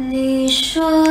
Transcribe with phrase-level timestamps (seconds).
[0.00, 1.07] 你说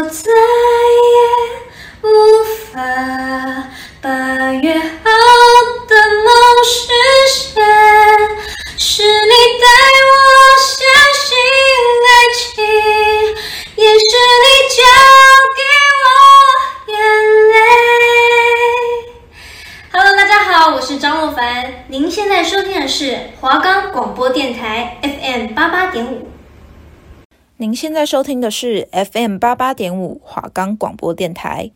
[27.78, 31.70] 现在收听的是 FM 八八点五华冈广播电台。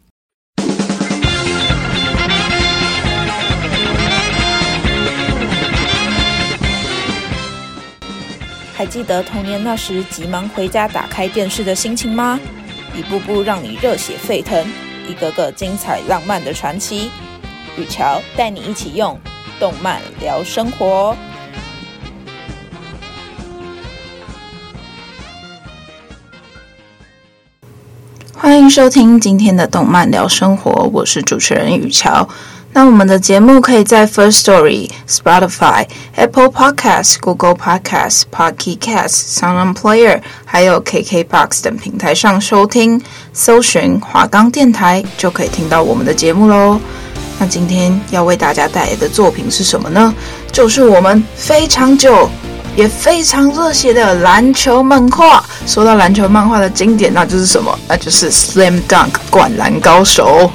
[8.73, 12.39] 还记得童年那时急忙回家打开电视的心情吗？
[12.95, 14.67] 一步步让你热血沸腾，
[15.07, 17.11] 一个个精彩浪漫的传奇。
[17.77, 19.15] 雨乔带你一起用
[19.59, 21.15] 动漫聊生活。
[28.61, 32.27] 迎收听今天的动漫聊生活，我是主持人雨乔。
[32.73, 43.01] 那我们的节目可以在 First Story、Spotify、Apple Podcasts、Google Podcasts、Pocket Casts、Sound Player，还有 KKBox 等平台上收听，
[43.33, 46.79] 搜寻华冈电台就可以听到我们的节目喽。
[47.39, 50.13] 那今天要为大家带来的作品是什么呢？
[50.51, 52.29] 就是我们非常久。
[52.75, 55.43] 也非常热血的篮球漫画。
[55.65, 57.77] 说到篮球漫画的经典，那就是什么？
[57.87, 60.51] 那就是《Slam Dunk》灌篮高手。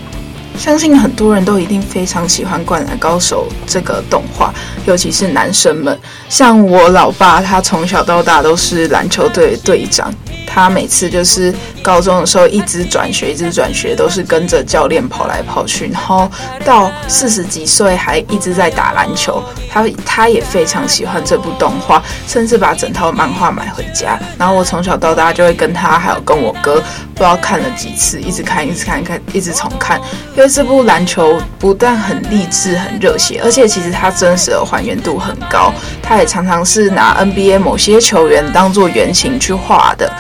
[0.59, 4.55] 相信很多人都一定非常喜欢《灌篮高手》这个动画，
[4.87, 5.99] 尤其是男生们。
[6.29, 10.13] 像我老爸，他从小到大都是篮球队队长。
[10.49, 16.31] 他每次就是高中的时候一直转学，一直转学，都是跟着教练跑来跑去，然后
[16.65, 19.43] 到四十几岁还一直在打篮球。
[19.69, 24.19] 他他也非常喜欢这部动画，甚至把整套漫画买回家。
[24.39, 26.77] 然后我从小到大就会跟他还有跟我哥，
[27.13, 30.01] 不知道看了几次，一直看，一直看，看，一直重看。
[30.35, 35.73] 因为这部篮球不但很励志、很热血，而且其实它真实的还原度很高。
[36.03, 40.13] 他也常常是拿 NBA 某些球员当做原型去画的。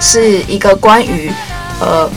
[0.00, 1.30] 是一个关于，
[1.80, 2.08] 呃，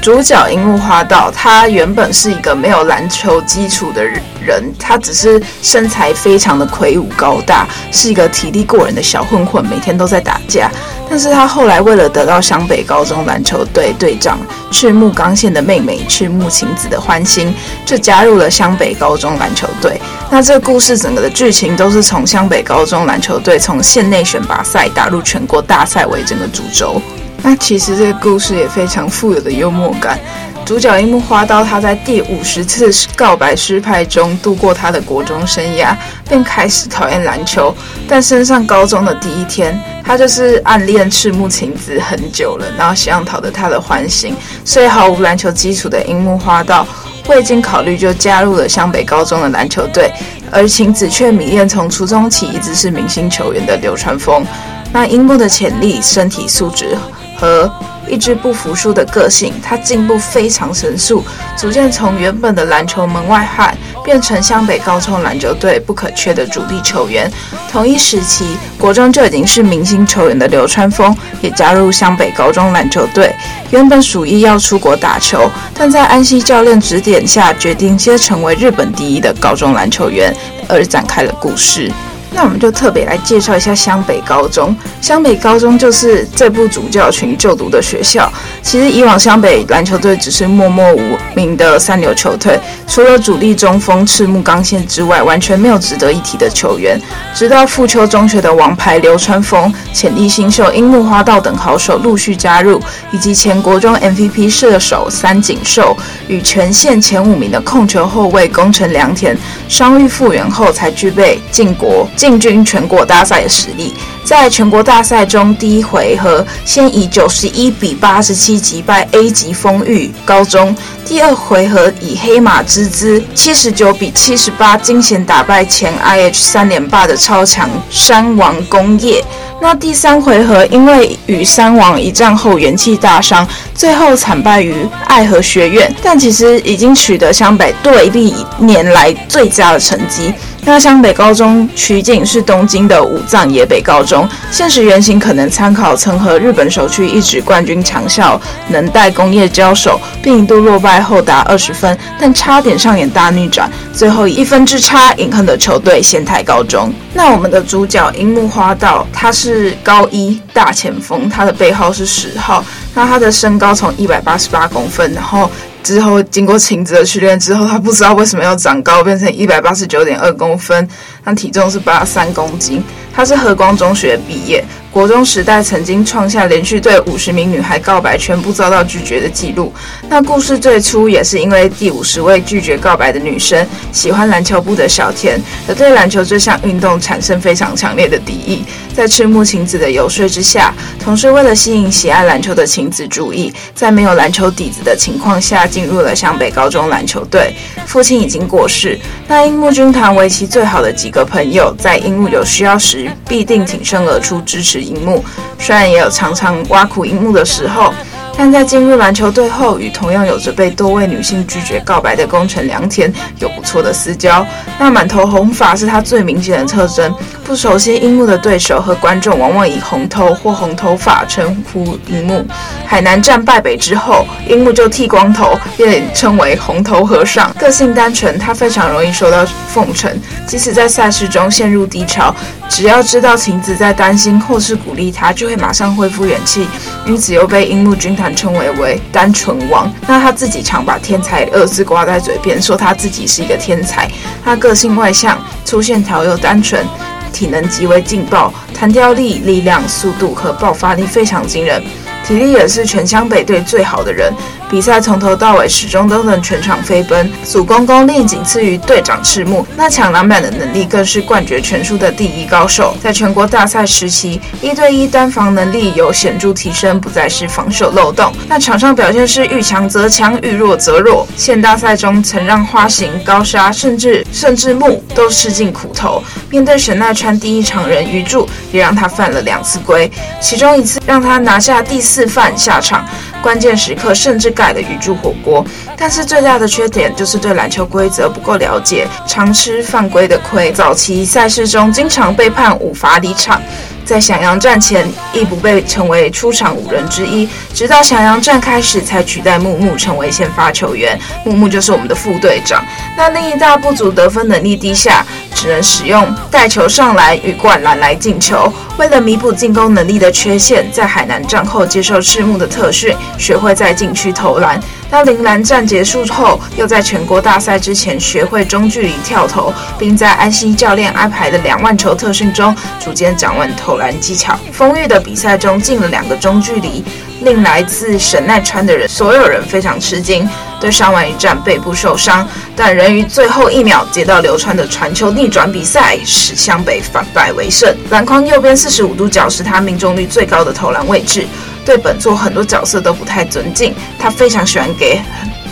[0.00, 10.70] 主角樱木花道，他原本是一个没有篮球基础的人，他只是身材非常的魁梧高大，是一个体力过人的小混混，每天都在打架。
[11.16, 14.38] 但是他后来为了得到湘北高中篮球队队长
[14.70, 17.54] 赤木刚宪的妹妹赤木晴子的欢心，
[17.86, 19.98] 就加入了湘北高中篮球队。
[20.30, 27.00] 那这个故事整个的剧情都是从湘北高中篮球队从县内选拔赛打入全国大赛为整个主轴。
[27.48, 30.18] 那其实这个故事也非常富有的幽默感。
[30.64, 35.94] 主角樱木花道，他在第五十次告白失败中度过他的国中生涯，
[36.28, 37.72] 便开始讨厌篮球。
[38.08, 44.34] 但升上高中的第一天，他就是暗恋赤木晴子很久了，然后希望讨得他的欢心。
[44.64, 46.84] 所以毫无篮球基础的樱木花道，
[47.28, 50.10] 未经考虑就加入了湘北高中的篮球队，
[50.50, 54.44] 而晴子却迷恋从初中起一直是明星球员的流川枫。
[54.92, 56.98] 那樱木的潜力、身体素质。
[57.38, 57.70] 和
[58.08, 61.24] 一支不服输的个性，他进步非常神速，
[61.56, 67.30] 逐渐从原本的篮球门外汉变成湘北高中篮球队不可缺的主力球员。
[67.70, 73.34] 同一时期，国中就已经是明星球员的流川枫也加入湘北高中篮球队。
[73.70, 80.32] 原本属意要出国打球，但在安西教练指点下，决定先成为日本第一的高中篮球员，
[80.68, 81.90] 而展开了故事。
[82.36, 84.76] 那我们就特别来介绍一下湘北高中。
[85.00, 88.30] 湘北高中就是这部主教群就读的学校。
[88.66, 97.00] 其实以往湘北篮球队只是默默无名的三流球队，除了主力中锋赤木刚宪之外，完全没有值得一提的球员。
[97.32, 102.82] 直到富丘中学的王牌流川枫、潜力新秀樱木花道等好手陆续加入，
[103.12, 109.38] 以及前国中 MVP 射手三井寿与全县前五名的控球后卫宫城良田
[109.68, 112.08] 伤愈复原后，才具备进国。
[112.16, 113.94] 进军全国大赛的实力，
[114.26, 129.24] 在全国大赛中，第一回合先以九十一比八十七击败 A 级丰裕高中，第二回合以黑马之姿七十九比七十八惊险打败前 IH 三连霸的超强山王工业。
[129.58, 133.46] 那第三回合因为与山王一战后元气大伤，
[133.76, 134.74] 最后惨败于
[135.04, 140.32] 爱河学院，但其实已经取得湘北队历年来最佳的成绩。
[140.68, 156.92] 那湘北高中取景是东京的武藏野北高中，现实原型可能参考曾和日本首屈一指冠军强校能代工业交手，并一度落败后达二十分，但差点上演大逆转，最后以一分之差饮恨的球队仙台高中。
[157.14, 162.64] 那我们的主角樱木花道，他是高一大前锋，他的背号是十号，
[162.96, 165.48] 那他的身高从一百八十八公分，然后。
[165.82, 170.88] 之后经过晴子的训练之后，他不知道为什么要长高，变成一百八十九点二公分，
[171.22, 172.82] 那体重是八十三公斤。
[173.16, 174.62] 他是和光中学毕业。
[174.92, 179.70] 国中时代曾经创下连续对五十名女孩告白全部遭到拒绝的记录。
[180.08, 188.64] 那故事最初也是因为第五十位拒绝告白的女生喜欢篮球部的小田，而对篮球这项运动产生非常强烈的敌意。
[188.94, 197.54] 在赤木晴子的游说之下，同时为了吸引喜爱篮球的晴子注意，在没有篮球底子的情况下进入了湘北高中篮球队。
[197.86, 198.98] 父亲已经过世，
[199.28, 204.82] 那樱木军团为其最好的几个朋友，在樱木有需要时必定挺身而出支持。
[204.82, 205.24] 樱木
[205.58, 207.94] 虽然也有常常挖苦樱木的时候。
[208.38, 214.46] 但在进入篮球队后，与同样有着被多位女性拒绝告白的宫城良田有不错的私交。
[214.78, 217.12] 那满头红发是他最明显的特征。
[217.42, 222.44] 不熟悉樱木的对手和观众往往以红头或红头发称呼樱木。
[222.84, 227.52] 海南战败北之后，樱木就剃光头，便称为红头和尚。
[227.54, 230.10] 个性单纯，他非常容易受到奉承。
[230.44, 232.34] 即使在赛事中陷入低潮，
[232.68, 236.66] 只要知道晴子在担心或是鼓励他，就会马上恢复元气。
[237.06, 238.25] 因此又被樱木军团。
[238.34, 244.10] 称为为单纯王，那他自己常把天才二字挂在嘴边，说他自己是一个天才。
[244.44, 246.84] 他个性外向，粗线条又单纯，
[247.32, 251.82] 体能极为劲爆，弹跳力、力量、速度和爆发力非常惊人，
[252.26, 254.32] 体力也是全湘北队最好的人。
[254.68, 262.96] 比赛从头到尾始终都能全场飞奔，主攻功力仅次于队长赤木，那抢篮板的能力更是冠绝全书的第一高手。
[263.00, 268.32] 在全国大赛时期，一对一单防能力有显著提升，不再是防守漏洞。
[268.48, 271.24] 那场上表现是遇强则强，遇弱则弱。
[271.36, 276.20] 县大赛中曾让花形、高沙甚至甚至木都吃尽苦头。
[276.50, 283.04] 面对神奈川第一长人鱼柱，也让他犯了两次规，其中一次让他拿下第四犯下场。
[283.42, 285.66] 关键时刻甚至盖了鱼柱火锅，
[285.96, 290.70] 但是最大的缺点就是对篮球规则不够了解，常吃犯规的亏。
[290.70, 293.60] 早期赛事中经常被判五罚离场。
[294.06, 301.18] 在响阳战前，亦不被称为出场五人之一，直到响阳战开始才取代木木成为先发球员。
[301.44, 302.84] 木木就是我们的副队长。
[303.16, 308.72] 那另一大不足，得分能力低下，只能使用带球上篮与灌篮来进球。
[308.96, 314.80] 为了弥补进攻能力的缺陷，在海南战后接受赤木的特训，学会在禁区投篮。
[315.16, 324.60] 当铃兰战结束后，又在全国大赛之前学会中距离跳投，并在安西教练安排的两万球特训中，逐渐掌握投篮技巧。
[324.70, 327.02] 丰裕的比赛中进了两个中距离，
[327.40, 330.46] 令来自神奈川的人所有人非常吃惊。
[330.78, 332.46] 对上完一战背部受伤，
[332.76, 337.90] 但仍于最后一秒接到流川的传球逆转比赛，使湘北反败为胜。
[338.10, 341.46] 篮筐右边四十五度角是他命中率最高的投篮位置。
[341.86, 345.20] 对本作很多角色都不太尊敬，他非常喜欢给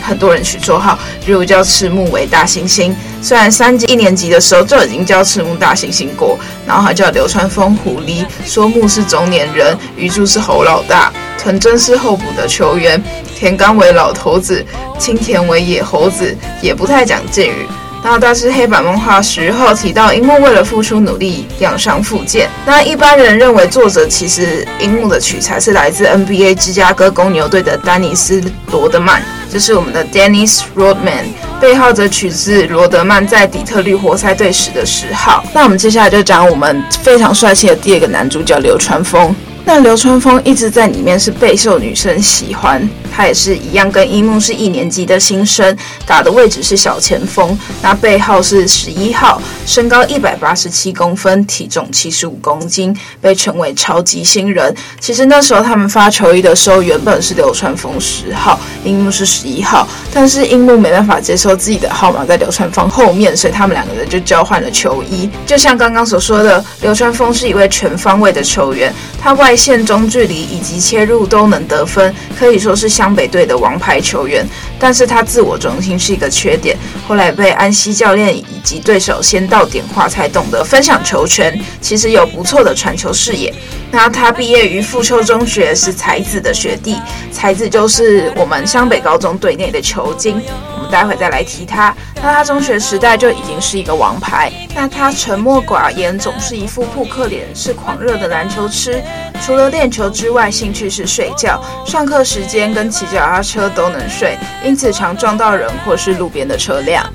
[0.01, 2.93] 很多人取绰号，比如叫赤木为大猩猩。
[3.21, 13.03] 虽然三级一年级的时候就已经叫赤木大猩猩过，然后还叫流川枫狐狸，说木是中年人，鱼柱是猴老大，藤真是候补的球员，
[13.35, 14.65] 田刚为老头子，
[14.97, 17.67] 青田为野猴子，也不太讲敬语。
[18.07, 22.47] 那大师黑板漫画十号提到，樱木为了付出努力养伤复健。
[22.63, 28.39] 那一般人认为，作者其实樱木的取材是来自 NBA 芝加哥公牛队的丹尼斯
[28.71, 31.23] 罗德曼，就是我们的 Dennis Rodman，
[31.59, 35.43] 背号则取自罗德曼在底特律活塞队时的十号。
[35.51, 39.35] 那我们接下来就讲我们非常帅气的第二个男主角流川枫。
[39.65, 42.87] 那流川枫一直在里面是备受女生喜欢。
[43.15, 45.73] 他也是一样，跟樱木是一年级的新生，
[46.05, 54.75] 打的位置是小前锋，那背号是十一号，身高一百八十七公分，体重七十五公斤，被称为超级新人。
[54.99, 65.29] 其实那时候他们发球衣的时候，原本是流川枫十号，樱木是十一号，但是樱木没办法接受自己的号码在流川枫后面，所以他们两个人就交换了球衣。
[65.45, 68.93] 就像刚刚所说的，流川枫是一位全方位的球员，
[69.23, 74.45] 他外线中距离以及切入都能得分，可以说是湘北队的王牌球员。
[74.79, 81.57] 但是他自我中心是一个缺点，后来被安西教练以及对手先到点化，才懂得分享球权。
[81.79, 83.53] 其实有不错的传球视野。
[83.91, 86.97] 那他毕业于富秋中学，是才子的学弟，
[87.31, 90.41] 才子就是我们湘北高中队内的球精。
[90.85, 91.95] 待会再来提他。
[92.15, 94.51] 那他中学时代就已经是一个王牌。
[94.73, 99.01] 那他沉默寡言，总是一副扑克脸，是狂热的篮球痴。
[99.41, 101.61] 除了练球之外，兴趣是睡觉。
[101.85, 107.05] 上课时间跟骑脚踏车都能睡，因此常撞到人或是路边的车辆。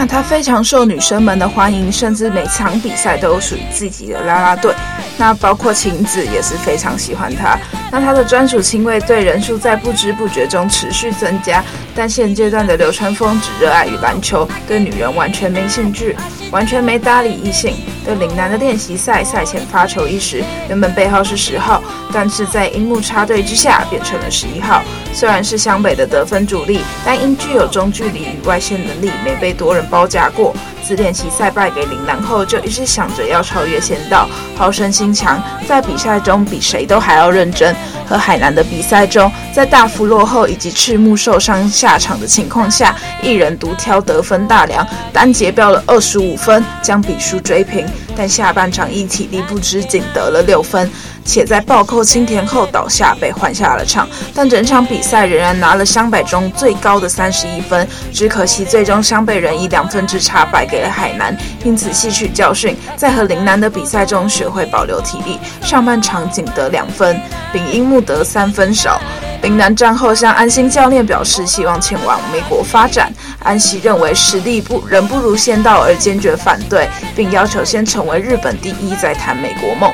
[0.00, 4.72] 那他非常受女生们的欢迎，甚至每场比赛都有属于自己的啦啦队。
[5.16, 7.58] 那包括晴子也是非常喜欢他。
[7.90, 11.64] 那他的专属亲卫队人数在不知不觉中持续增加。
[11.96, 16.16] 但现阶段的流川枫只热爱于篮球，对女人完全没兴趣，
[16.52, 17.74] 完全没搭理异性。
[18.04, 24.82] 对岭南的练习赛赛前发球一时，原本背号是十号，但是在樱木插队之下变成了十一号。
[25.12, 30.54] 虽然是湘北的得分主力，但因具有中距离与外线能力，没被多人包夹过。
[30.82, 37.74] 自练习赛败给岭南后，就一直想着要超越仙道，好胜心强，在比赛中比谁都还要认真。
[38.06, 47.86] 和海南的比赛中，在大幅落后以及赤木受伤下场的情况下，一人独挑得分大梁，单节飙了二十五分，将比数追平。
[48.16, 50.90] 但下半场因体力不支，仅得了六分。
[51.28, 54.08] 且在暴扣青田后倒下，被换下了场。
[54.34, 61.36] 但整场比赛仍然拿了湘北中最高的三十一分，只可惜最终湘北人以两分之差败给了海南。
[61.62, 65.38] 因此吸取教训，在和陵南的比赛中学会保留体力。
[65.60, 67.20] 上半场仅得两分，
[67.52, 68.98] 比樱木得三分少。
[69.42, 73.12] 陵南战后向安心教练表示希望前往美国发展，
[73.44, 79.92] 安西认为实力不仍不如仙道而坚决反对，并要求先成为日本第一再谈美国梦。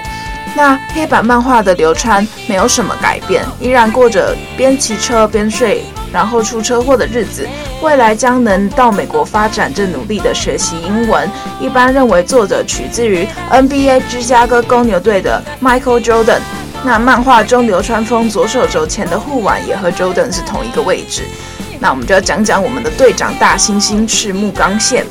[0.56, 5.82] 那黑板漫画的流川没有什么改变，依然过着边骑车边睡，
[6.12, 7.48] 然后出车祸的日子。
[7.82, 11.28] 未来将能到美国发展，正努力的学习英文。
[11.60, 16.40] 一般认为作者取自于 NBA 芝加哥公牛队的 Michael Jordan。
[16.84, 21.22] 那漫画中流川枫左手肘前的护腕也和 Jordan 是同一个位置。
[21.80, 25.04] 那我们就要讲讲我们的队长大猩猩赤木刚宪。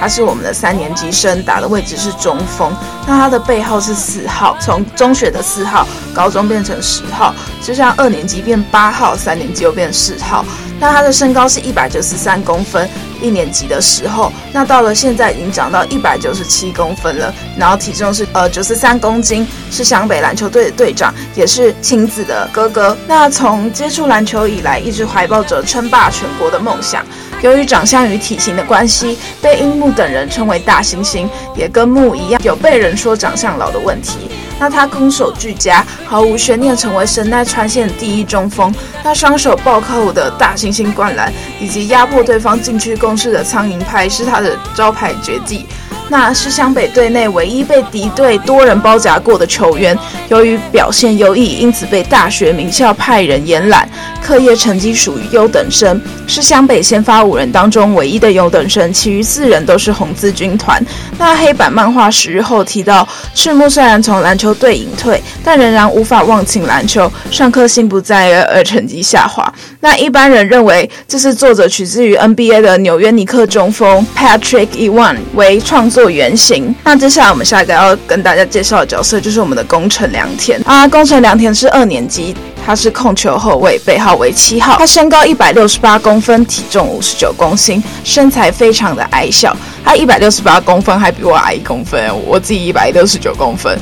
[0.00, 2.74] 他是我们的三年级生，打的位置是中锋。
[3.06, 10.42] 那他的背号是四号，从中学的四号，高中变成十号，就像二年级变八号，三年级又变四号。
[10.80, 12.88] 那他的身高是一百九十三公分，
[13.20, 17.34] 一年级的时候，那到了现在已经长到一百九十七公分了。
[17.58, 22.96] 然后体重是呃九十三公斤，是湘北篮球队的队长，也是晴子的哥哥。
[23.06, 27.04] 那从接触篮球以来，一直怀抱着称霸全国的梦想。
[27.42, 34.18] 由于长相与体型的关系，被樱木等人称为大猩猩，也跟木一样有被人说长相老的问题。
[34.58, 38.74] 那他攻守俱佳，毫无悬念成为神奈川县第一中锋。
[39.02, 45.66] 那双手暴扣的大猩猩灌篮，以及压迫对方禁区攻势的苍蝇拍，是他的招牌绝技。
[46.10, 49.96] 那是湘北队内唯一被敌对多人包夹过的球员，
[50.28, 53.88] 由于表现优异，因此被大学名校派人延揽。
[54.30, 60.80] 课业成绩属于优等生，是湘北先发五人当中唯一的优等生，其余四人都是红字军团。
[61.18, 69.52] 那黑板漫画十日后提到，赤木虽然从篮球队隐退，但仍然无法忘情篮球，上课心不在焉而成绩下滑。
[69.80, 76.08] 那一般人认为，这是作者取自于 NBA 的纽约尼克中锋 Patrick Ewing 为创作。
[76.10, 76.74] 原型。
[76.84, 80.86] 那接下来我们下一个要跟大家介绍的角色就是我们的宫城良田啊。
[80.88, 82.34] 宫城良田是二年级，
[82.70, 84.76] 他是控球后卫，背号为七号。
[84.78, 89.56] 他身高一百六十八公分，体重五十九公斤，身材非常的矮小。
[89.84, 92.00] 他一百六十八公分，还比我矮一公分。
[92.24, 93.76] 我自己一百六十九公分。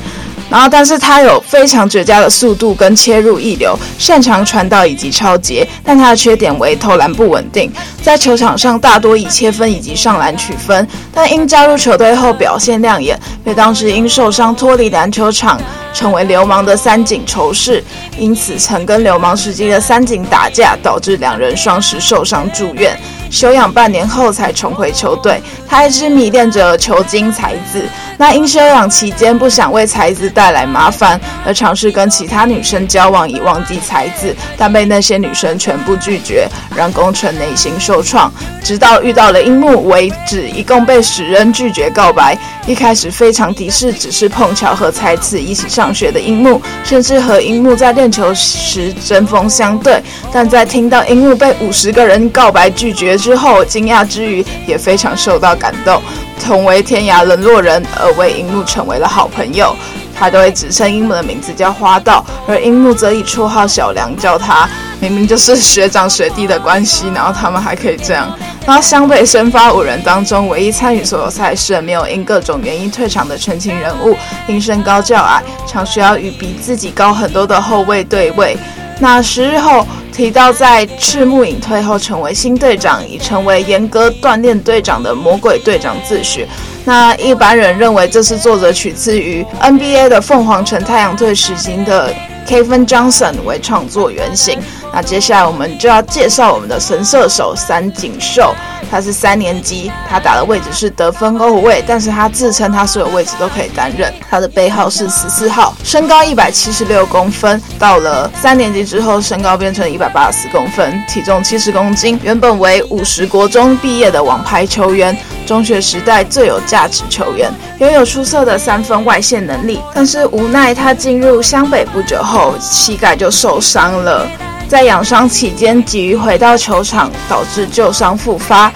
[0.49, 15.61] 然后，但是他有非常绝佳的速度跟切入一流，擅长传导以及抄截，但他的缺点为投篮不稳定，在球场上大多以切分以及上篮取分，但因加入球队后表现亮眼，被当时因受伤脱离篮球场，
[15.93, 17.83] 成为流氓的三井仇士，
[18.17, 22.97] 因此曾跟流氓时期的三井打架，导致两人双十受伤住院。
[23.29, 27.83] 休养半年后才重回球队，他一直迷恋着球精才子。
[28.17, 36.45] 那因休养期间不想为才子带来麻烦，而尝试跟其他女生交往以忘记才子，但被那些女生全部拒绝，
[36.75, 38.29] 让宫城内心受创。
[38.61, 42.37] 直到遇到了樱木为止，一共被十人拒绝告白。
[42.67, 50.03] 一开始非常敌视，只是碰巧和才子一起上学的樱木，甚至和樱木在练球时针锋相对。
[50.31, 56.01] 但在听到樱木被五十个人告白拒绝之后，惊讶之余也非常受到感动，
[56.43, 59.75] 同为天涯沦落人而为樱木成为了好朋友。
[60.17, 64.67] 他都会直称樱木的名字叫花道，而樱木则以绰号小梁叫他。
[64.99, 68.29] 明明就是学长学弟的关系，然后他们还可以这样。
[68.65, 74.13] 那湘北先发五人当中，唯一参与所有赛事没有因各种原因退场的纯情人物，
[74.45, 78.57] 因身高较矮，常需要与比自己高很多的后卫对位。
[78.99, 86.45] 那十日后提到，在赤木隐退后成为新队长，已成为严格锻炼队长的魔鬼队长自诩。
[86.83, 92.13] 那一般人认为这是作者取自于 NBA 的凤凰城太阳队实行的
[92.49, 94.59] Kevin Johnson 为创作原型。
[94.91, 98.55] 那接下来我们就要介绍我们的神射手三井寿，
[98.89, 104.11] 他是三年级，他打的位置是得分后卫，但是他自称他所有位置都可以担任。
[104.27, 112.19] 他的背号是十四号，身高一百七十六公分，到了三年级之后，身高变成一百八十四公分，体重七十公斤。
[112.23, 115.15] 原本为五十国中毕业的王牌球员，
[115.45, 124.27] 中学时代最有价值球员，拥有出色的三分外线能力，但是无奈他进入湘北不久后，膝盖就受伤了。
[124.67, 128.71] 在养伤期间，急于回到球场，导致旧伤复发。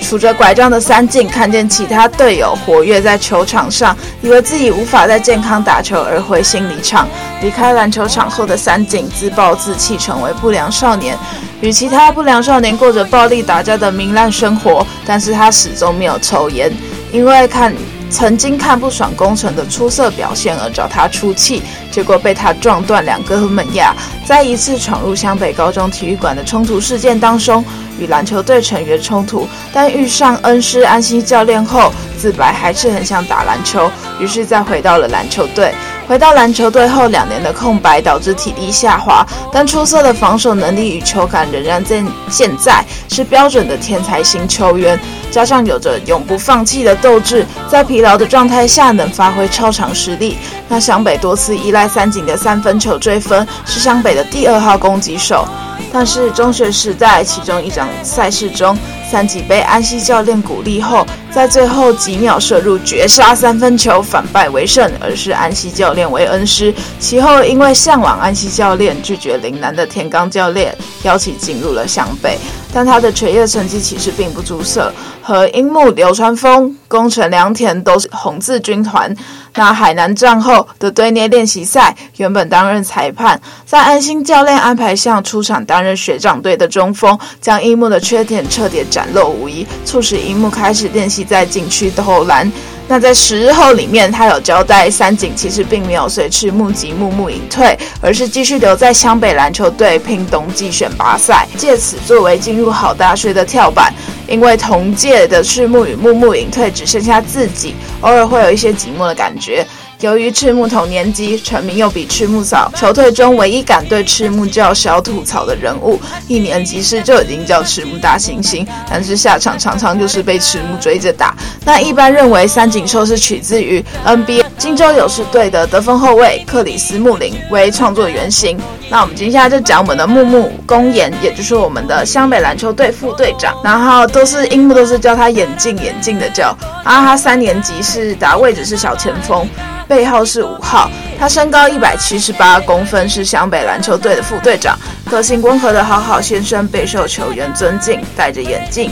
[0.00, 7.08] 拄着拐杖的三井看见其他队友活跃在球场上，以为自己无法再健康打球而灰心离场。
[7.42, 11.18] 离开篮球场后的三井自暴自弃，成为不良少年，
[11.60, 14.86] 与其他不良少年过着暴力打架的糜烂生活。
[15.04, 16.72] 但是他始终没有抽烟，
[17.12, 17.74] 因为看。
[18.08, 21.60] 曾经看不爽宫城的出色表现而找他出气，
[21.90, 23.92] 结果被他撞断两个门牙。
[24.24, 27.64] 在一次闯入湘北高中体育馆的冲突事件当中，
[27.98, 35.74] 与篮球队成员冲突，但遇上恩师安西教练后，自白还是很想打篮球，于是再回到了篮球队。
[36.08, 42.00] 回到篮球队后，两年的空白导致体力下滑，但出色的防守能力与球感仍然在
[42.30, 44.96] 健在，是标准的天才型球员。
[45.32, 50.38] 加上有着永不放弃的斗志，在疲劳的状态下能发挥超常实力。
[50.68, 55.44] 那湘北多次依赖三井的三分球追分，是湘北的第二号攻击手。
[55.92, 58.76] 但是中学时代其中一场赛事中，
[59.10, 66.74] 三井被安西教练鼓励后，在最后几秒射入绝杀三分球，反败为胜，而是安西教练为恩师。
[66.98, 72.38] 其后因为向往安西教练，拒绝陵南的田冈教练邀请进入了湘北。
[72.72, 74.92] 但他的学业成绩其实并不出色，
[75.26, 79.12] 和樱木、流川枫、宫城良田都是红字军团。
[79.56, 92.52] 那海南战后的堆捏练习赛，原本担任裁判，在安心教练安排下出场担任学长队的中锋，将樱木的缺点彻底展露无遗，促使樱木开始练习在禁区投篮。
[92.88, 103.92] 那在十日后里面，他有交代三井其实并没有随赤木及木木隐退，而是继续留在湘北篮球队拼冬季选拔赛，借此作为进入好大学的跳板。
[104.28, 109.66] 因为同届的赤木与木木隐退，只剩下自己，偶尔会有一些寂寞的感觉。
[110.00, 121.34] 由于赤木同年级，成名又比赤木早，球队中唯一敢对赤木叫小吐槽的人物，一年级时就已经叫赤木大猩猩，但是下场常常就是被赤木追着打。
[121.64, 128.58] 那一般认为三井寿是取自于 NBA 金州勇士队的得分后卫克里斯穆林为创作原型。
[128.90, 139.48] 那我们接下来就讲我们的木木公演，也就是我们的湘北篮球队副队长，然后都是樱木都是叫他眼镜眼镜的叫，啊他三年级是打位置是小前锋。
[139.88, 144.76] 背号是五号，他身高一百七十八公分，是湘北篮球队的副队长，
[145.08, 148.90] 个性温和的好好先生，备受球员尊敬，戴着眼镜，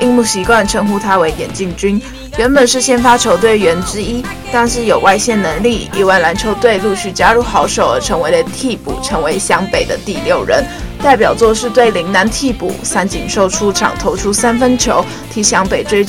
[0.00, 2.00] 樱木习惯称呼他为眼镜君。
[2.38, 10.64] 原本是先发球队员之一，但是有外线能力，因为篮球队陆续加入好手而成为了替补，成为湘北的第六人。
[11.02, 16.06] 代表作是对陵南替补三井寿出场投出三分球，替湘北追。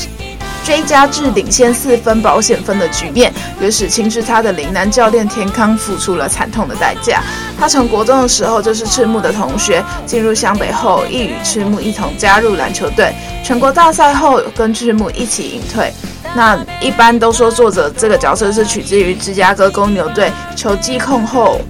[0.68, 7.24] 追加至领先四分保险分的局面，也使亲自他的陵南教练田康付出了惨痛的代价。
[7.58, 13.16] 他从国中的时候就是赤木的同学，进入湘北后亦与赤木一同加入篮球队。
[13.46, 15.90] 全国大赛后跟赤木一起隐退。
[16.36, 21.62] 那一般都说作者这个角色是取自于芝加哥公牛队球技控后，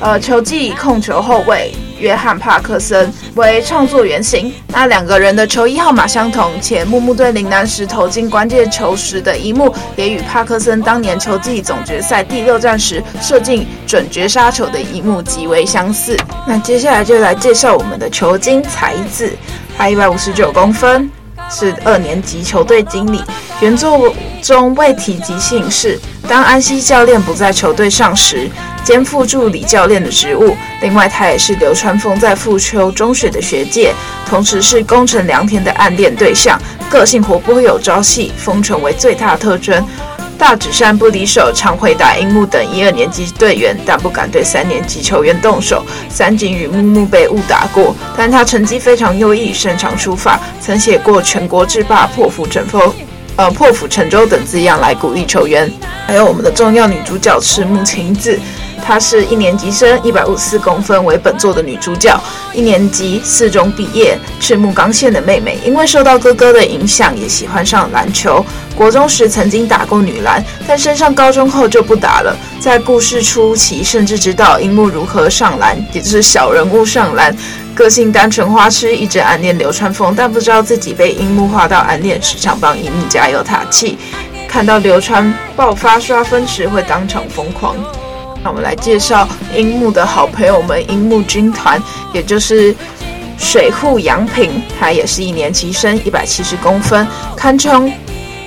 [0.00, 1.72] 呃，球技控球后卫。
[1.98, 16.16] 约翰·帕克森为创作原型，那两个人的球衣号码相同，且木木对陵南时投进关键球时的一幕，也与帕克森当年球季总决赛第六战时射进准绝杀球的一幕极为相似。
[16.46, 19.30] 那接下来就来介绍我们的球精彩子，
[19.76, 21.10] 他一百五十九公分，
[21.50, 23.22] 是二年级球队经理。
[23.60, 24.12] 原作
[24.44, 25.98] 中未提及姓氏。
[26.28, 28.46] 当安西教练不在球队上时，
[28.84, 30.54] 肩负助理教练的职务。
[30.82, 33.94] 另外，他也是流川枫在富丘中学的学姐，
[34.28, 36.60] 同时是宫城良田的暗恋对象。
[36.90, 39.82] 个性活泼有朝气，风尘为最大特征。
[40.36, 45.82] 大指山不离手，常会打樱木等一二年级队员，但不敢对三年级球员动手。
[46.10, 52.94] 三井与木木被误打过，但他成绩非常优异，擅长书法，曾写过“全国制霸，破釜沉舟”
[53.36, 55.70] 呃破釜沉舟等字样来鼓励球员。
[56.06, 58.38] 还有我们的重要女主角赤木晴子。
[58.82, 62.18] 她是一年级生，一百五十四公分，为本作的女主角。
[62.52, 68.44] 一年级四中毕业，赤木刚宪的妹妹，因为受到哥哥的影响，也喜欢上篮球。
[68.76, 72.36] 国中时曾经打过女篮，但升上高中后就不打了。
[72.60, 77.34] 在故事初期，甚至知道樱木如何上篮，也就是小人物上篮。
[77.74, 83.98] 个性单纯花痴，一直暗恋流川枫，但不知道自己被樱木画到暗恋，时常帮樱木加油打气。
[84.48, 87.74] 看到流川爆发刷分时，会当场疯狂。
[88.44, 89.26] 那我们来介绍
[89.56, 92.76] 樱木的好朋友们，樱木军团，也就是
[93.38, 97.90] 水户洋平，他也是一年级生，一百七十公分，堪称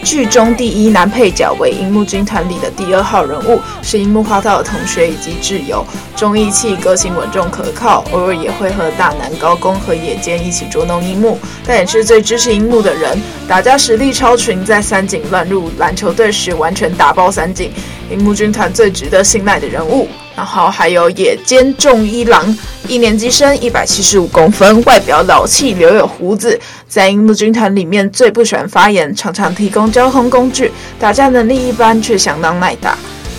[0.04, 5.84] 剧中第一男配角，为樱木军团里的第二号人物，是樱木花道的同学以及挚友，
[6.16, 17.72] 重义气，个性稳重可靠，偶尔也会和大南高宫和野间一起捉弄樱木，但也是最支持樱木的人，打架实力超群，在三井乱入篮球队时，完全打爆三井。
[18.10, 32.98] 樱木军团最值得信赖的人物，然后还有野间重一郎，一年级生，一百七十五公分，外表老气，留有胡子，在樱木军团里面最不喜欢发言，常常提供交通工具，打架能力一般却相当耐打。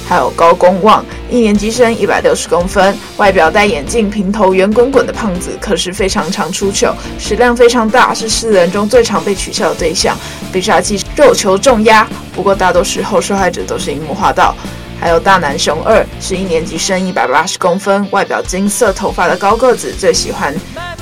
[0.08, 10.16] 还有高公望，一年级生，一百六十公分，外表戴眼镜，平头，圆滚滚的胖子，可是非常常出糗，食量非常大，是四人中最常被取笑的对象，
[10.50, 12.08] 必杀技肉球重压。
[12.34, 14.56] 不过大多时候受害者都是樱木花道，
[15.00, 20.54] 还有大男雄二是一年级生，一百八十公分，外表金色头发的高个子，最喜欢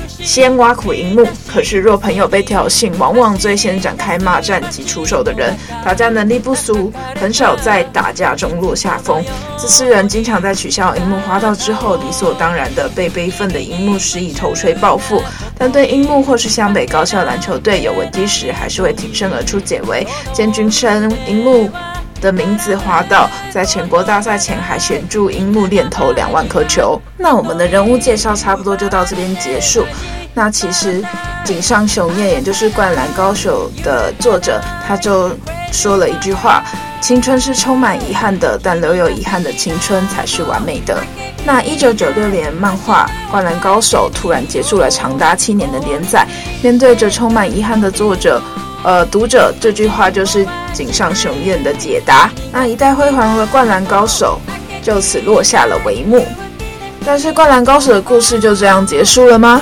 [0.07, 1.25] 先挖苦樱木。
[1.47, 9.23] 可是若朋友被挑衅，往往最先展开骂战及出手的人，打架能力不俗，很少在打架中落下风。
[9.57, 15.21] 这四人经常在取笑樱木花道之后，理所当然的被悲愤的樱木施以头锤报复。
[15.57, 20.05] 但对樱木或是湘北高校篮球队有危机时，还是会挺身而出解围。
[20.35, 21.69] 菅君称樱木
[22.21, 26.99] 的名字花道，在全国大赛前还协助樱木练投两万颗球。
[27.17, 29.85] 那我们的人物介绍差不多就到这边结束。
[30.33, 31.03] 那其实
[31.43, 35.31] 井上雄彦，也就是《灌篮高手》的作者，他就
[35.71, 36.63] 说了一句话
[37.01, 41.03] ：“青春是充满遗憾的，但留有遗憾的青春才是完美的。”
[41.43, 46.27] 那一九九六年，漫画《灌篮高手》突然结束了长达七年的连载，
[46.61, 48.39] 面对着充满遗憾的作者。
[48.87, 52.31] 呃，读者这句话就是井上雄彦的解答。
[52.53, 54.39] 那一代辉煌的灌篮高手
[54.81, 56.25] 就此落下了帷幕。
[57.05, 59.61] 但是，灌篮高手的故事就这样结束了吗？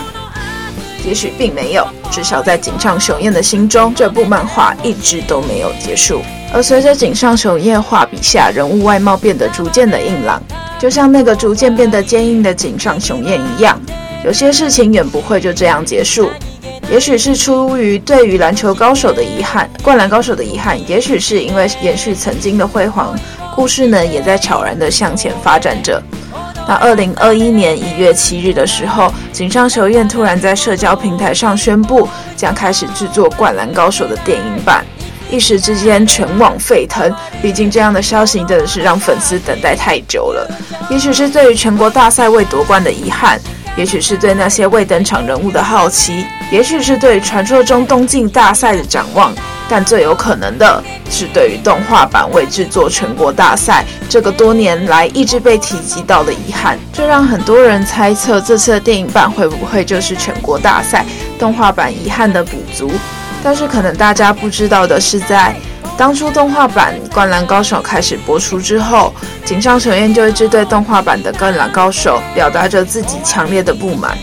[1.04, 6.22] 也许并没有，至少在井上雄彦的心中，这部漫画一直都没有结束。
[6.54, 10.40] 而随着井上雄彦画笔下人物外貌变得逐渐的硬朗，
[10.78, 13.82] 就像那个逐渐变得坚硬的井上雄彦一样，
[14.24, 16.30] 有些事情远不会就这样结束。
[16.90, 23.14] 也许是出于对于篮球高手的遗憾，灌篮高手的遗憾；也许是因为延续曾经的辉煌，
[23.56, 26.02] 故事呢也在悄然的向前发展着。
[26.68, 34.86] 那二零二一年一月七日的时候，井上雄彦突然在社交平台上宣布，将开始制作《灌篮高手》的电影版，
[35.30, 37.14] 一时之间全网沸腾。
[37.42, 40.50] 毕竟这样的消息真的是让粉丝等待太久了。
[40.90, 43.40] 也许是对于全国大赛未夺冠的遗憾。
[43.78, 49.34] 也许是对那些未登场人物的好奇，也许是对传说中东京大赛的展望，
[49.68, 61.06] 但最有可能的是对于动画版未制作全国大赛这个多年来一直被提及到的遗憾，这让很多人猜测这次的电影版会不会就是全国大赛
[61.40, 62.92] 动画版遗憾的补足。
[63.44, 65.56] 但是可能大家不知道的是，在
[65.98, 69.14] 当初动画版《灌篮高手》开始播出之后，
[69.46, 74.18] 井上雄彦就一直对动画版的《灌篮高手》表达着自己强烈的不满。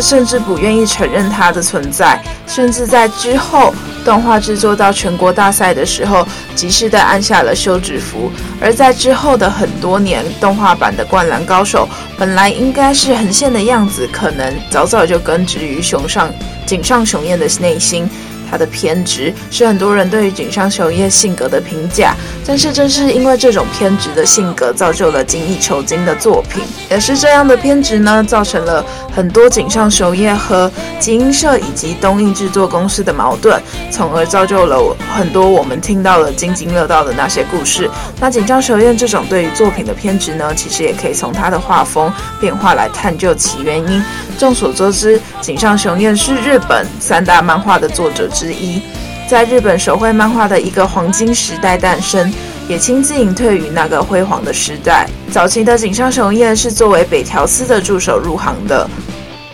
[0.00, 8.30] 甚至不愿意承认它的存在，甚至在之后动画制作到全国大赛的时候，及时的按下了休止符。
[8.60, 16.30] 而在之后的很多年，动画版的《灌篮高手》本来应该是横线的样子，可能早早就根植于熊上
[16.64, 18.08] 井上雄彦的内心。
[18.50, 22.14] 他的偏执是很多人对于井上雄彦性格的评价，
[22.46, 26.62] 但是正是因为这种偏执的性格，造就了精益求精的作品。
[26.90, 37.90] 也是这样的偏执呢，造成了很多井上雄彦和集英社以及东映制作公司的矛盾，从而造就了很多我们听到了津津乐道的那些故事。
[38.20, 44.02] 那井上雄彦这种对于作品的偏执呢，其实也可以从他的画风变化来探究其原因。
[44.38, 48.82] 众所周知，井上雄彦是日本三大漫画的作者之一，
[49.26, 52.30] 在日本手绘漫画的一个黄金时代诞生。
[52.68, 55.06] 也亲自隐退于那个辉煌的时代。
[55.30, 58.90] 早期的井上雄彦是作为北条司的助手入行的，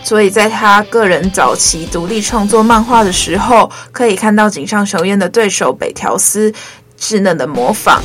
[0.02, 6.50] 所以在他个人早期独立创作漫画的时候，可以看到井上雄彦的对手北条司
[6.98, 8.00] 稚嫩的模仿。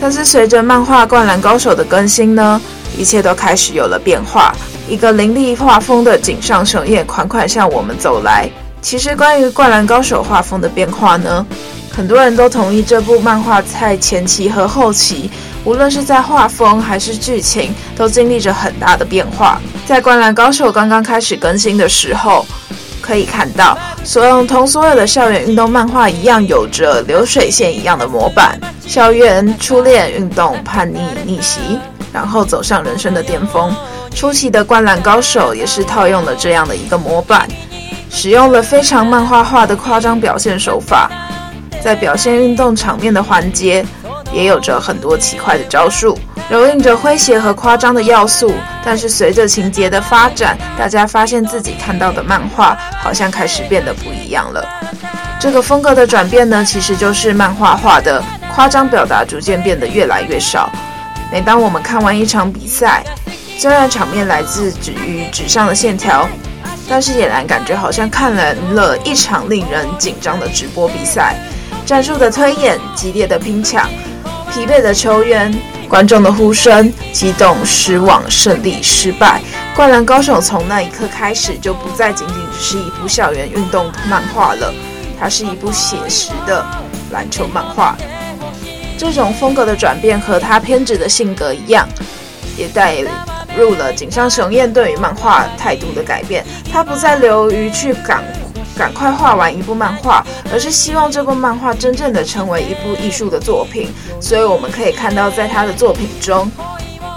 [0.00, 2.60] 但是随着漫画《灌篮高手》的更新呢，
[2.96, 4.54] 一切都开始有了变化。
[4.88, 8.48] 一个凌厉画风的井上雄彦款款向我们走来。
[8.82, 11.46] 其实关于《灌篮高手》画风的变化呢，
[11.90, 15.30] 很多人都同意这部漫画在前期和后期，
[15.64, 19.60] 无论是在画风还是剧情，都经历着很大的变化。
[19.86, 22.44] 在《灌篮高手》刚刚开始更新的时候，
[23.00, 31.78] 可以看到，所有同所有的校园运动漫画一样，有着流水线一样的模板：校园、初恋、运动、叛逆、逆袭，
[32.12, 33.74] 然后走上人生的巅峰。
[34.14, 37.48] 初期的《灌篮高手》也是套用了这样的一个模板。
[38.14, 41.10] 使用了非常漫画化的夸张表现手法，
[41.82, 43.84] 在表现运动场面的环节，
[44.30, 46.16] 也有着很多奇怪的招数，
[46.50, 48.52] 揉印着诙谐和夸张的要素。
[48.84, 54.62] 但是随着情节的发展，大家发现自己看到的漫画好像开始变得不一样了。
[55.40, 58.22] 这个风格的转变呢，其实就是漫画化的
[58.54, 60.70] 夸张表达逐渐变得越来越少。
[61.32, 63.02] 每当我们看完一场比赛，
[63.58, 66.28] 虽然场面来自纸于纸上的线条。
[66.88, 71.36] 但是俨然感觉好像看完了一场令人紧张的直播比赛，
[71.86, 73.88] 战术的推演、激烈的拼抢、
[74.52, 75.54] 疲惫的球员、
[75.88, 79.40] 观众的呼声、激动、失望、胜利、失败。
[79.74, 84.72] 灌篮高手从那一刻开始就不再仅仅只是一部校园运动漫画了，
[85.18, 86.64] 它是一部写实的
[87.10, 87.96] 篮球漫画。
[88.98, 91.88] 这种风格的转变和他偏执的性格一样，
[92.56, 92.94] 也带
[93.56, 98.22] 入了井上雄彦对于漫画态度的改变，他不再流于去赶
[98.76, 103.92] 赶快画完一部漫画，而是希望这部漫画真正的成为一部艺术的作品。
[104.20, 106.50] 所以我们可以看到，在他的作品中，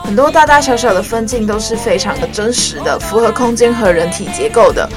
[0.03, 4.87] 很多大大小小的分镜都是非常的真实的，符合空间和人体结构的，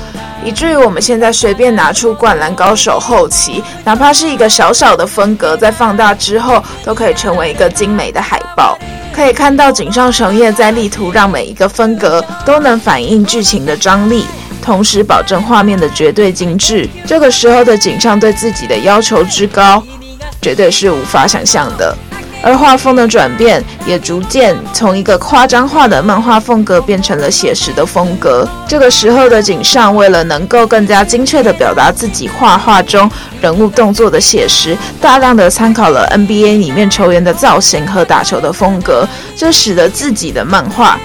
[0.45, 8.77] 以至于我们现在随便拿出《灌篮高手》后期，哪怕是一个小小的分格，在放大之后，都可以成为一个精美的海报。
[9.19, 14.25] 可以看到井上雄彦在力图让每一个分格都能反映剧情的张力，
[14.63, 16.89] 同时保证画面的绝对精致。
[17.05, 19.83] 这个时候的井上对自己的要求之高，
[20.41, 21.99] 绝对是无法想象的。
[22.49, 28.49] 而画风的转变也逐渐从一个夸张化的漫画风格变成了写实的风格。
[28.67, 33.11] 这个时候的井上为了能够更加精确地表达自己画画中
[33.43, 39.07] 人物动作的写实，大量的参考了 NBA 里面球员的造型和打球的风格，
[39.37, 40.99] 这使得自己的漫画。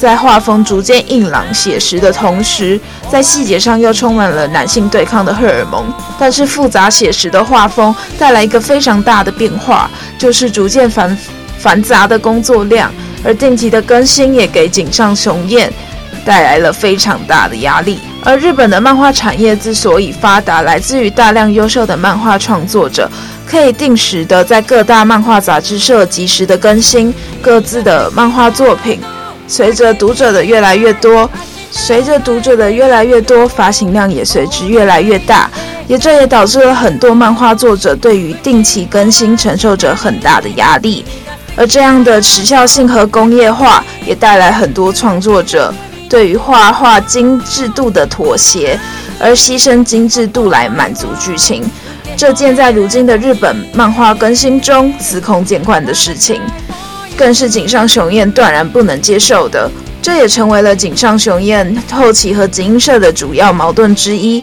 [0.00, 5.92] 在画风逐渐硬朗写实的同时，在细节上又充满了男性对抗的荷尔蒙。
[6.18, 11.14] 但是复杂写实的画风带来一个非常大的变化，就是逐渐繁
[11.58, 12.90] 繁杂的工作量，
[13.22, 15.70] 而定期的更新也给井上雄彦
[16.24, 17.98] 带来了非常大的压力。
[18.24, 23.06] 而日本的漫画产业之所以发达，来自于大量优秀的漫画创作者，
[23.46, 28.98] 可以定时的在各大漫画杂志社及时的更新各自的漫画作品。
[29.50, 31.28] 随着读者的越来越多，
[31.72, 35.50] 随着读者的越来越多，发行量也随之越来越大，
[35.88, 41.04] 也这也导致了很多漫画作者对于定期更新承受着很大的压力，
[41.56, 45.74] 而这样的时效性和工业化也带来很多创作者
[46.08, 48.78] 对于画画精致度的妥协，
[49.18, 51.68] 而牺牲精致度来满足剧情，
[52.16, 56.40] 这件在如今的日本漫画更新中司空见惯的事情。
[57.20, 64.42] 更是井上雄彦断然不能接受的，这也成为了井上雄彦后期和集英社的主要矛盾之一，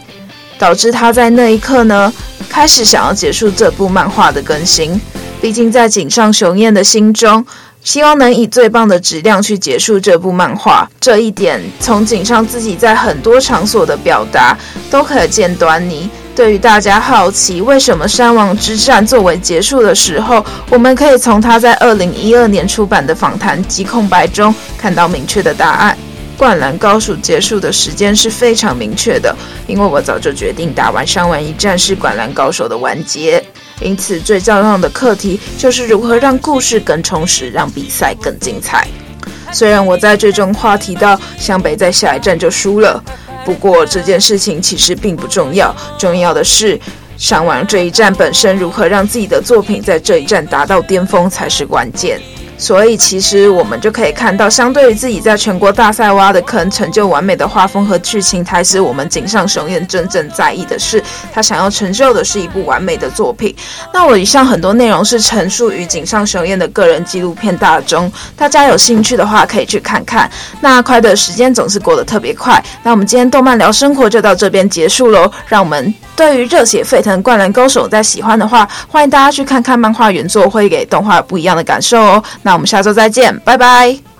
[0.59, 2.13] 导致他在那一刻呢，
[2.47, 5.01] 开始想要结束这部漫画的更新。
[5.41, 7.43] 毕竟在井上雄彦的心中，
[7.83, 14.55] 希望能以最棒的质量去结束这部漫画，这一点从井上自己在很多场所的表达
[14.91, 16.07] 都可见端倪。
[16.37, 25.97] 对于大家好奇为什么山王之战作为结束的时候，我们可以从他在二零一二年出版的访谈及空白中看到明确的答案。
[26.37, 33.43] 灌篮高手结束的时间是非常明确的，因为我早就决定打完山王一战是灌篮高手的完结。
[33.81, 38.87] 因此，最重要的课题就是如何让故事更充实，让比赛更精彩。
[39.51, 43.03] 虽然我在最终话提到湘北在下一站就输了。
[43.47, 46.77] 不过这件事情其实并不重要，重要的是
[47.17, 52.19] 山王这一站本身如何让自己的作品在这一站达到巅峰才是关键。
[52.57, 61.01] 所以其实我们就可以看到，相对于自己在全国大赛挖的坑，成就完美的画风和剧情，才是我们井上雄彦真正在意的事。
[61.31, 63.55] 他想要成就的是一部完美的作品。
[63.93, 70.29] 那我以上很多内容是陈述于井上雄彦的个人纪录片大中，大家有兴趣的话可以去看看。
[70.59, 75.31] 那快的时间总是过得特别快，那我们今天动漫聊生活就到这边结束喽。
[75.47, 82.23] 让我们对于热血沸腾灌篮高手再喜欢的话，欢迎大家去看看漫画原作，会给动画不一样的感受哦。
[82.47, 84.16] 那我们下周再见，拜拜。